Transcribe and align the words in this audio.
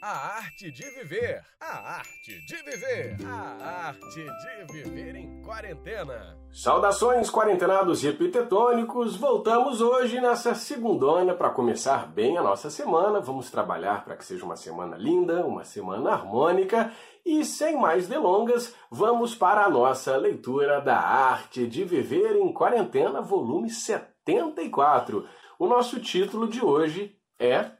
A 0.00 0.36
arte 0.36 0.70
de 0.70 0.84
viver. 0.90 1.42
A 1.60 1.96
arte 1.98 2.40
de 2.46 2.56
viver. 2.62 3.16
A 3.26 3.88
arte 3.88 4.24
de 4.24 4.72
viver 4.72 5.16
em 5.16 5.42
quarentena. 5.42 6.38
Saudações 6.52 7.28
quarentenados 7.30 8.04
e 8.04 8.08
epitetônicos. 8.08 9.16
Voltamos 9.16 9.80
hoje 9.80 10.20
nessa 10.20 10.54
segundona 10.54 11.34
para 11.34 11.50
começar 11.50 12.06
bem 12.06 12.38
a 12.38 12.42
nossa 12.42 12.70
semana. 12.70 13.20
Vamos 13.20 13.50
trabalhar 13.50 14.04
para 14.04 14.16
que 14.16 14.24
seja 14.24 14.44
uma 14.44 14.56
semana 14.56 14.96
linda, 14.96 15.44
uma 15.44 15.64
semana 15.64 16.10
harmônica 16.10 16.92
e 17.26 17.44
sem 17.44 17.76
mais 17.76 18.08
delongas, 18.08 18.74
vamos 18.90 19.34
para 19.34 19.64
a 19.64 19.68
nossa 19.68 20.16
leitura 20.16 20.80
da 20.80 20.98
Arte 20.98 21.66
de 21.66 21.84
Viver 21.84 22.36
em 22.36 22.50
Quarentena, 22.54 23.20
volume 23.20 23.68
74. 23.68 25.28
O 25.58 25.66
nosso 25.66 26.00
título 26.00 26.48
de 26.48 26.64
hoje 26.64 27.14
é 27.38 27.72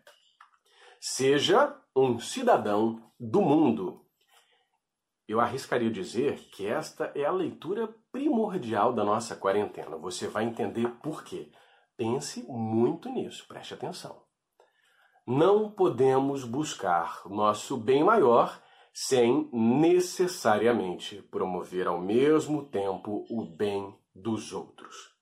Seja 1.00 1.74
um 1.98 2.18
cidadão 2.18 3.02
do 3.18 3.40
mundo. 3.40 4.04
Eu 5.26 5.40
arriscaria 5.40 5.90
dizer 5.90 6.38
que 6.50 6.66
esta 6.66 7.12
é 7.14 7.24
a 7.24 7.32
leitura 7.32 7.94
primordial 8.10 8.92
da 8.92 9.04
nossa 9.04 9.36
quarentena. 9.36 9.96
Você 9.96 10.26
vai 10.26 10.44
entender 10.44 10.88
por 11.02 11.22
quê. 11.22 11.50
Pense 11.96 12.44
muito 12.48 13.10
nisso, 13.10 13.46
preste 13.46 13.74
atenção. 13.74 14.22
Não 15.26 15.70
podemos 15.70 16.44
buscar 16.44 17.22
nosso 17.26 17.76
bem 17.76 18.02
maior 18.02 18.62
sem 18.92 19.50
necessariamente 19.52 21.20
promover 21.30 21.86
ao 21.86 22.00
mesmo 22.00 22.64
tempo 22.64 23.26
o 23.28 23.44
bem 23.44 23.94
dos 24.14 24.52
outros. 24.52 25.14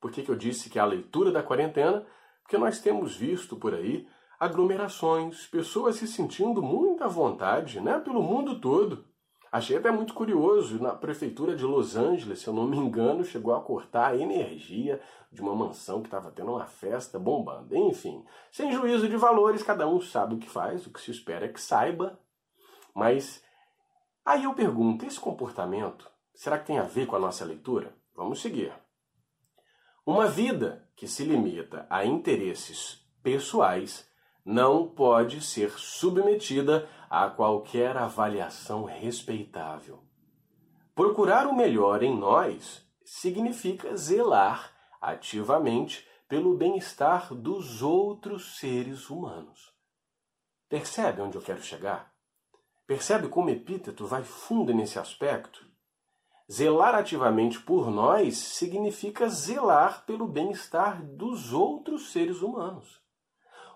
Por 0.00 0.10
que, 0.10 0.22
que 0.22 0.30
eu 0.30 0.36
disse 0.36 0.68
que 0.68 0.78
é 0.78 0.82
a 0.82 0.86
leitura 0.86 1.32
da 1.32 1.42
quarentena? 1.42 2.06
Porque 2.42 2.58
nós 2.58 2.80
temos 2.80 3.16
visto 3.16 3.56
por 3.56 3.74
aí 3.74 4.06
aglomerações, 4.40 5.46
pessoas 5.46 5.96
se 5.96 6.08
sentindo 6.08 6.62
muito 6.62 7.04
à 7.04 7.06
vontade, 7.06 7.78
né, 7.78 8.00
pelo 8.00 8.22
mundo 8.22 8.58
todo. 8.58 9.04
Achei 9.52 9.76
até 9.76 9.90
muito 9.90 10.14
curioso, 10.14 10.80
na 10.80 10.94
prefeitura 10.94 11.54
de 11.54 11.64
Los 11.64 11.94
Angeles, 11.94 12.38
se 12.38 12.46
eu 12.48 12.54
não 12.54 12.66
me 12.66 12.78
engano, 12.78 13.22
chegou 13.22 13.54
a 13.54 13.60
cortar 13.60 14.12
a 14.12 14.16
energia 14.16 14.98
de 15.30 15.42
uma 15.42 15.54
mansão 15.54 16.00
que 16.00 16.06
estava 16.06 16.30
tendo 16.30 16.52
uma 16.52 16.64
festa 16.64 17.18
bombando. 17.18 17.76
Enfim, 17.76 18.24
sem 18.50 18.72
juízo 18.72 19.08
de 19.08 19.16
valores, 19.16 19.62
cada 19.62 19.86
um 19.86 20.00
sabe 20.00 20.36
o 20.36 20.38
que 20.38 20.48
faz, 20.48 20.86
o 20.86 20.90
que 20.90 21.00
se 21.00 21.10
espera 21.10 21.44
é 21.44 21.48
que 21.48 21.60
saiba. 21.60 22.18
Mas 22.94 23.42
aí 24.24 24.44
eu 24.44 24.54
pergunto, 24.54 25.04
esse 25.04 25.20
comportamento, 25.20 26.08
será 26.32 26.58
que 26.58 26.66
tem 26.66 26.78
a 26.78 26.84
ver 26.84 27.06
com 27.06 27.16
a 27.16 27.20
nossa 27.20 27.44
leitura? 27.44 27.94
Vamos 28.16 28.40
seguir. 28.40 28.72
Uma 30.06 30.26
vida 30.26 30.88
que 30.96 31.06
se 31.06 31.24
limita 31.24 31.86
a 31.90 32.04
interesses 32.04 33.04
pessoais 33.22 34.09
não 34.44 34.88
pode 34.88 35.40
ser 35.40 35.70
submetida 35.78 36.88
a 37.08 37.28
qualquer 37.28 37.96
avaliação 37.96 38.84
respeitável. 38.84 40.02
Procurar 40.94 41.46
o 41.46 41.54
melhor 41.54 42.02
em 42.02 42.16
nós 42.16 42.86
significa 43.04 43.96
zelar 43.96 44.72
ativamente 45.00 46.06
pelo 46.28 46.56
bem-estar 46.56 47.34
dos 47.34 47.82
outros 47.82 48.58
seres 48.58 49.10
humanos. 49.10 49.74
Percebe 50.68 51.20
onde 51.20 51.36
eu 51.36 51.42
quero 51.42 51.62
chegar? 51.62 52.14
Percebe 52.86 53.28
como 53.28 53.50
Epíteto 53.50 54.06
vai 54.06 54.22
fundo 54.22 54.72
nesse 54.72 54.98
aspecto? 54.98 55.66
Zelar 56.50 56.94
ativamente 56.94 57.60
por 57.60 57.90
nós 57.90 58.36
significa 58.36 59.28
zelar 59.28 60.04
pelo 60.04 60.26
bem-estar 60.26 61.02
dos 61.02 61.52
outros 61.52 62.12
seres 62.12 62.42
humanos. 62.42 62.99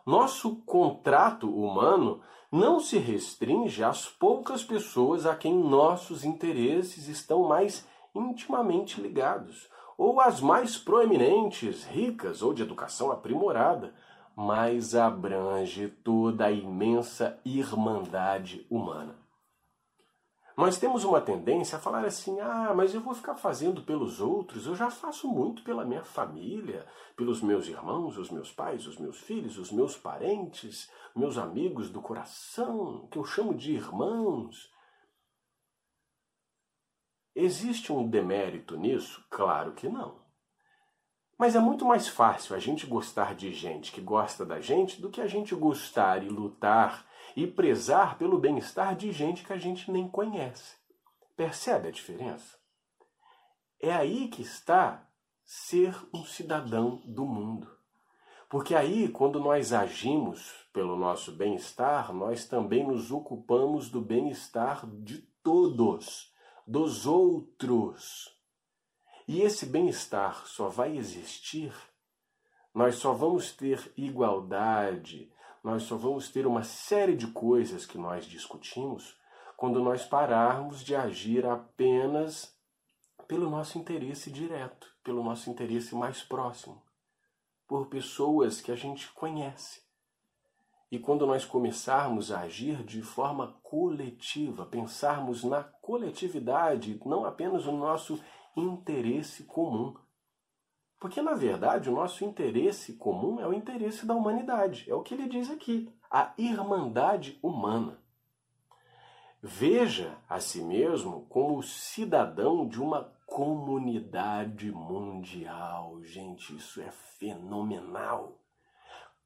Nosso 0.06 0.56
contrato 0.66 1.48
humano 1.48 2.20
não 2.52 2.78
se 2.78 2.98
restringe 2.98 3.82
às 3.82 4.06
poucas 4.06 4.62
pessoas 4.62 5.24
a 5.24 5.34
quem 5.34 5.54
nossos 5.54 6.24
interesses 6.24 7.08
estão 7.08 7.48
mais 7.48 7.86
intimamente 8.14 9.00
ligados, 9.00 9.68
ou 9.96 10.20
às 10.20 10.40
mais 10.40 10.76
proeminentes, 10.76 11.84
ricas 11.84 12.42
ou 12.42 12.52
de 12.52 12.62
educação 12.62 13.10
aprimorada, 13.10 13.94
mas 14.36 14.94
abrange 14.94 15.88
toda 15.88 16.46
a 16.46 16.52
imensa 16.52 17.40
irmandade 17.44 18.66
humana. 18.68 19.23
Nós 20.56 20.78
temos 20.78 21.02
uma 21.02 21.20
tendência 21.20 21.76
a 21.76 21.80
falar 21.80 22.04
assim: 22.04 22.38
ah, 22.40 22.72
mas 22.74 22.94
eu 22.94 23.00
vou 23.00 23.14
ficar 23.14 23.34
fazendo 23.34 23.82
pelos 23.82 24.20
outros, 24.20 24.66
eu 24.66 24.76
já 24.76 24.88
faço 24.88 25.28
muito 25.28 25.64
pela 25.64 25.84
minha 25.84 26.04
família, 26.04 26.86
pelos 27.16 27.42
meus 27.42 27.66
irmãos, 27.66 28.16
os 28.16 28.30
meus 28.30 28.52
pais, 28.52 28.86
os 28.86 28.96
meus 28.98 29.18
filhos, 29.20 29.58
os 29.58 29.72
meus 29.72 29.96
parentes, 29.96 30.90
meus 31.14 31.38
amigos 31.38 31.90
do 31.90 32.00
coração, 32.00 33.08
que 33.10 33.18
eu 33.18 33.24
chamo 33.24 33.54
de 33.54 33.72
irmãos. 33.72 34.72
Existe 37.34 37.92
um 37.92 38.08
demérito 38.08 38.76
nisso? 38.76 39.24
Claro 39.28 39.72
que 39.72 39.88
não. 39.88 40.22
Mas 41.36 41.56
é 41.56 41.58
muito 41.58 41.84
mais 41.84 42.06
fácil 42.06 42.54
a 42.54 42.60
gente 42.60 42.86
gostar 42.86 43.34
de 43.34 43.52
gente 43.52 43.90
que 43.90 44.00
gosta 44.00 44.46
da 44.46 44.60
gente 44.60 45.02
do 45.02 45.10
que 45.10 45.20
a 45.20 45.26
gente 45.26 45.52
gostar 45.52 46.22
e 46.22 46.28
lutar 46.28 47.04
e 47.36 47.46
prezar 47.46 48.16
pelo 48.18 48.38
bem-estar 48.38 48.96
de 48.96 49.10
gente 49.12 49.44
que 49.44 49.52
a 49.52 49.58
gente 49.58 49.90
nem 49.90 50.08
conhece. 50.08 50.76
Percebe 51.36 51.88
a 51.88 51.90
diferença? 51.90 52.56
É 53.80 53.92
aí 53.92 54.28
que 54.28 54.42
está 54.42 55.06
ser 55.44 55.94
um 56.12 56.24
cidadão 56.24 57.02
do 57.04 57.26
mundo. 57.26 57.68
Porque 58.48 58.74
aí, 58.74 59.08
quando 59.08 59.40
nós 59.40 59.72
agimos 59.72 60.52
pelo 60.72 60.96
nosso 60.96 61.32
bem-estar, 61.32 62.12
nós 62.12 62.46
também 62.46 62.86
nos 62.86 63.10
ocupamos 63.10 63.90
do 63.90 64.00
bem-estar 64.00 64.86
de 64.86 65.18
todos, 65.42 66.32
dos 66.66 67.06
outros. 67.06 68.32
E 69.26 69.40
esse 69.40 69.66
bem-estar 69.66 70.46
só 70.46 70.68
vai 70.68 70.96
existir, 70.96 71.74
nós 72.72 72.96
só 72.96 73.12
vamos 73.12 73.52
ter 73.52 73.92
igualdade, 73.96 75.32
nós 75.64 75.84
só 75.84 75.96
vamos 75.96 76.28
ter 76.28 76.46
uma 76.46 76.62
série 76.62 77.16
de 77.16 77.26
coisas 77.28 77.86
que 77.86 77.96
nós 77.96 78.26
discutimos 78.26 79.16
quando 79.56 79.82
nós 79.82 80.04
pararmos 80.04 80.84
de 80.84 80.94
agir 80.94 81.46
apenas 81.46 82.54
pelo 83.26 83.48
nosso 83.48 83.78
interesse 83.78 84.30
direto, 84.30 84.86
pelo 85.02 85.24
nosso 85.24 85.48
interesse 85.48 85.94
mais 85.94 86.22
próximo, 86.22 86.82
por 87.66 87.86
pessoas 87.86 88.60
que 88.60 88.70
a 88.70 88.76
gente 88.76 89.10
conhece. 89.14 89.82
E 90.90 90.98
quando 90.98 91.26
nós 91.26 91.46
começarmos 91.46 92.30
a 92.30 92.40
agir 92.40 92.84
de 92.84 93.00
forma 93.00 93.58
coletiva, 93.62 94.66
pensarmos 94.66 95.44
na 95.44 95.64
coletividade, 95.64 97.00
não 97.06 97.24
apenas 97.24 97.64
no 97.64 97.78
nosso 97.78 98.22
interesse 98.54 99.44
comum, 99.44 99.94
porque, 101.04 101.20
na 101.20 101.34
verdade, 101.34 101.90
o 101.90 101.94
nosso 101.94 102.24
interesse 102.24 102.94
comum 102.94 103.38
é 103.38 103.46
o 103.46 103.52
interesse 103.52 104.06
da 104.06 104.14
humanidade. 104.14 104.90
É 104.90 104.94
o 104.94 105.02
que 105.02 105.12
ele 105.12 105.28
diz 105.28 105.50
aqui, 105.50 105.92
a 106.10 106.32
irmandade 106.38 107.38
humana. 107.42 107.98
Veja 109.42 110.16
a 110.26 110.40
si 110.40 110.62
mesmo 110.62 111.26
como 111.28 111.62
cidadão 111.62 112.66
de 112.66 112.80
uma 112.80 113.12
comunidade 113.26 114.72
mundial. 114.72 116.02
Gente, 116.04 116.56
isso 116.56 116.80
é 116.80 116.90
fenomenal. 116.90 118.38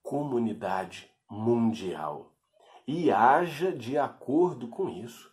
Comunidade 0.03 1.09
mundial. 1.31 2.33
E 2.89 3.09
haja 3.13 3.71
de 3.71 3.97
acordo 3.97 4.67
com 4.67 4.89
isso. 4.89 5.33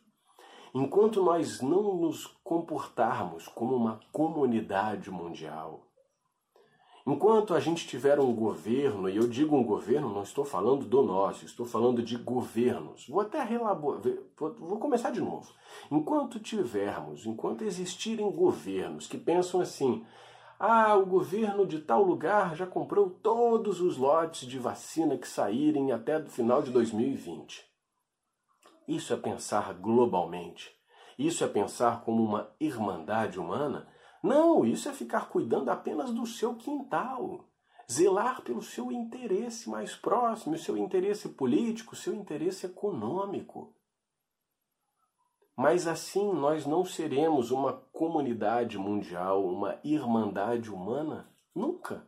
Enquanto 0.76 1.24
nós 1.24 1.60
não 1.60 1.96
nos 1.96 2.28
comportarmos 2.44 3.48
como 3.48 3.76
uma 3.76 4.00
comunidade 4.12 5.10
mundial, 5.10 5.85
Enquanto 7.08 7.54
a 7.54 7.60
gente 7.60 7.88
tiver 7.88 8.20
um 8.20 8.34
governo, 8.34 9.08
e 9.08 9.16
eu 9.16 9.28
digo 9.28 9.56
um 9.56 9.64
governo, 9.64 10.12
não 10.12 10.24
estou 10.24 10.44
falando 10.44 10.86
do 10.86 11.04
nosso, 11.04 11.46
estou 11.46 11.64
falando 11.64 12.02
de 12.02 12.18
governos. 12.18 13.08
Vou 13.08 13.22
até 13.22 13.44
relaborar, 13.44 14.02
vou 14.36 14.80
começar 14.80 15.12
de 15.12 15.22
novo. 15.22 15.54
Enquanto 15.92 16.40
tivermos, 16.40 17.28
enquanto 17.28 17.64
existirem 17.64 18.32
governos 18.32 19.06
que 19.06 19.20
pensam 19.20 19.62
assim, 19.62 20.04
ah, 20.60 20.96
o 20.96 21.06
governo 21.06 21.68
de 21.68 21.78
tal 21.80 22.02
lugar 22.02 22.56
já 22.56 22.66
comprou 22.66 23.10
todos 23.10 23.82
os 23.82 23.98
lotes 23.98 24.48
de 24.48 24.58
vacina 24.58 25.16
que 25.16 25.28
saírem 25.28 25.92
até 25.92 26.18
o 26.18 26.26
final 26.26 26.64
de 26.64 26.72
2020. 26.72 27.64
Isso 28.88 29.14
é 29.14 29.18
pensar 29.18 29.76
globalmente. 29.76 30.72
Isso 31.20 31.44
é 31.44 31.48
pensar 31.48 32.04
como 32.04 32.24
uma 32.24 32.50
irmandade 32.60 33.40
humana 33.40 33.88
não, 34.26 34.66
isso 34.66 34.90
é 34.90 34.94
ficar 34.94 35.30
cuidando 35.30 35.70
apenas 35.70 36.12
do 36.12 36.26
seu 36.26 36.56
quintal. 36.56 37.48
Zelar 37.90 38.42
pelo 38.42 38.62
seu 38.62 38.92
interesse 38.92 39.70
mais 39.70 39.96
próximo, 39.96 40.56
o 40.56 40.58
seu 40.58 40.76
interesse 40.76 41.30
político, 41.30 41.96
seu 41.96 42.16
interesse 42.16 42.66
econômico. 42.66 43.76
Mas 45.56 45.86
assim 45.88 46.34
nós 46.34 46.66
não 46.66 46.84
seremos 46.84 47.52
uma 47.52 47.74
comunidade 47.94 48.78
mundial, 48.78 49.46
uma 49.46 49.80
irmandade 49.84 50.72
humana? 50.72 51.30
Nunca. 51.54 52.06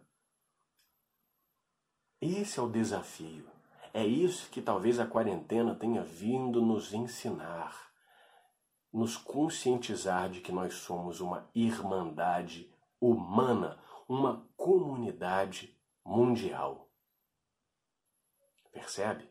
Esse 2.19 2.59
é 2.59 2.63
o 2.63 2.69
desafio. 2.69 3.45
É 3.93 4.05
isso 4.05 4.49
que 4.49 4.61
talvez 4.61 4.99
a 4.99 5.05
quarentena 5.05 5.75
tenha 5.75 6.03
vindo 6.03 6.61
nos 6.61 6.93
ensinar, 6.93 7.89
nos 8.91 9.17
conscientizar 9.17 10.29
de 10.29 10.41
que 10.41 10.51
nós 10.51 10.73
somos 10.75 11.19
uma 11.21 11.49
irmandade 11.53 12.71
humana, 12.99 13.77
uma 14.07 14.47
comunidade 14.55 15.77
mundial. 16.05 16.89
Percebe? 18.71 19.29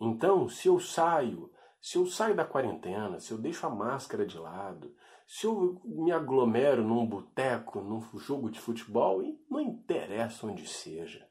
Então, 0.00 0.48
se 0.48 0.68
eu 0.68 0.80
saio, 0.80 1.52
se 1.80 1.98
eu 1.98 2.06
saio 2.06 2.34
da 2.34 2.44
quarentena, 2.44 3.20
se 3.20 3.32
eu 3.32 3.38
deixo 3.38 3.66
a 3.66 3.70
máscara 3.70 4.26
de 4.26 4.38
lado, 4.38 4.94
se 5.26 5.46
eu 5.46 5.80
me 5.84 6.10
aglomero 6.10 6.82
num 6.82 7.04
boteco, 7.04 7.80
num 7.80 8.00
jogo 8.18 8.50
de 8.50 8.58
futebol, 8.58 9.22
não 9.50 9.60
interessa 9.60 10.46
onde 10.46 10.66
seja. 10.66 11.27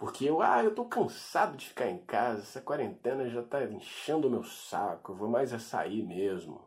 Porque 0.00 0.24
eu, 0.24 0.40
ah, 0.40 0.64
eu 0.64 0.74
tô 0.74 0.86
cansado 0.86 1.58
de 1.58 1.68
ficar 1.68 1.86
em 1.90 1.98
casa, 1.98 2.40
essa 2.40 2.62
quarentena 2.62 3.28
já 3.28 3.42
tá 3.42 3.62
enchendo 3.66 4.28
o 4.28 4.30
meu 4.30 4.42
saco, 4.42 5.12
eu 5.12 5.16
vou 5.16 5.28
mais 5.28 5.52
é 5.52 5.58
sair 5.58 6.02
mesmo. 6.02 6.66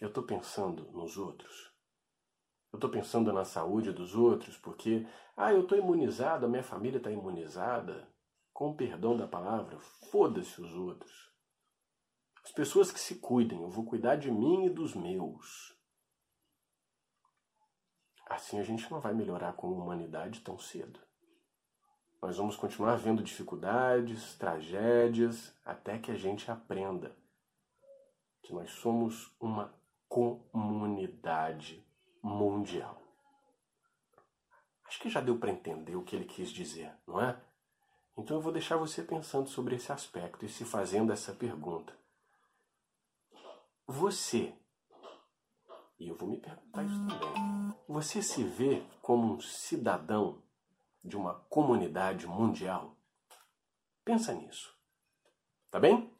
Eu 0.00 0.12
tô 0.12 0.22
pensando 0.22 0.88
nos 0.92 1.16
outros. 1.16 1.74
Eu 2.72 2.78
tô 2.78 2.88
pensando 2.88 3.32
na 3.32 3.44
saúde 3.44 3.90
dos 3.90 4.14
outros, 4.14 4.56
porque, 4.56 5.04
ah, 5.36 5.52
eu 5.52 5.66
tô 5.66 5.74
imunizado, 5.74 6.46
a 6.46 6.48
minha 6.48 6.62
família 6.62 7.02
tá 7.02 7.10
imunizada. 7.10 8.08
Com 8.52 8.70
o 8.70 8.76
perdão 8.76 9.16
da 9.16 9.26
palavra, 9.26 9.80
foda-se 10.12 10.60
os 10.60 10.72
outros. 10.72 11.34
As 12.44 12.52
pessoas 12.52 12.92
que 12.92 13.00
se 13.00 13.16
cuidem, 13.16 13.60
eu 13.62 13.68
vou 13.68 13.84
cuidar 13.84 14.14
de 14.14 14.30
mim 14.30 14.66
e 14.66 14.70
dos 14.70 14.94
meus. 14.94 15.76
Assim 18.28 18.60
a 18.60 18.62
gente 18.62 18.88
não 18.92 19.00
vai 19.00 19.12
melhorar 19.12 19.54
como 19.54 19.74
humanidade 19.74 20.40
tão 20.42 20.56
cedo. 20.56 21.00
Nós 22.22 22.36
vamos 22.36 22.56
continuar 22.56 22.94
vendo 22.94 23.20
dificuldades, 23.20 24.36
tragédias, 24.36 25.52
até 25.64 25.98
que 25.98 26.08
a 26.08 26.14
gente 26.14 26.48
aprenda 26.52 27.16
que 28.40 28.54
nós 28.54 28.70
somos 28.70 29.34
uma 29.40 29.74
comunidade 30.08 31.84
mundial. 32.22 33.02
Acho 34.86 35.00
que 35.00 35.10
já 35.10 35.20
deu 35.20 35.36
para 35.36 35.50
entender 35.50 35.96
o 35.96 36.04
que 36.04 36.14
ele 36.14 36.24
quis 36.24 36.50
dizer, 36.50 36.92
não 37.08 37.20
é? 37.20 37.36
Então 38.16 38.36
eu 38.36 38.40
vou 38.40 38.52
deixar 38.52 38.76
você 38.76 39.02
pensando 39.02 39.48
sobre 39.48 39.74
esse 39.74 39.90
aspecto 39.90 40.44
e 40.44 40.48
se 40.48 40.64
fazendo 40.64 41.12
essa 41.12 41.32
pergunta. 41.32 41.92
Você, 43.84 44.54
e 45.98 46.06
eu 46.06 46.14
vou 46.14 46.28
me 46.28 46.36
perguntar 46.36 46.84
isso 46.84 47.04
também, 47.08 47.74
você 47.88 48.22
se 48.22 48.44
vê 48.44 48.86
como 49.00 49.34
um 49.34 49.40
cidadão 49.40 50.40
de 51.04 51.16
uma 51.16 51.34
comunidade 51.48 52.26
mundial? 52.26 52.96
Pensa 54.04 54.32
nisso. 54.32 54.76
Tá 55.70 55.78
bem? 55.78 56.12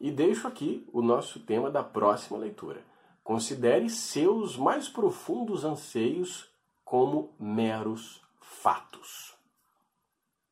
E 0.00 0.10
deixo 0.10 0.46
aqui 0.46 0.88
o 0.92 1.00
nosso 1.00 1.40
tema 1.40 1.70
da 1.70 1.82
próxima 1.82 2.38
leitura. 2.38 2.84
Considere 3.22 3.88
seus 3.88 4.56
mais 4.56 4.88
profundos 4.88 5.64
anseios 5.64 6.50
como 6.84 7.34
meros 7.38 8.22
fatos. 8.40 9.34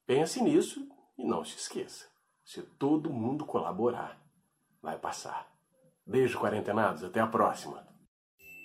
Pense 0.06 0.42
nisso 0.42 0.88
e 1.18 1.24
não 1.24 1.44
se 1.44 1.56
esqueça: 1.56 2.06
se 2.44 2.62
todo 2.62 3.12
mundo 3.12 3.44
colaborar, 3.44 4.18
vai 4.80 4.98
passar. 4.98 5.52
Beijo, 6.06 6.40
quarentenados. 6.40 7.04
Até 7.04 7.20
a 7.20 7.26
próxima. 7.26 7.86